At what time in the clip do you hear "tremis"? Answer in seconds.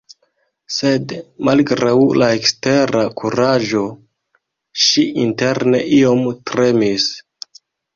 6.51-7.13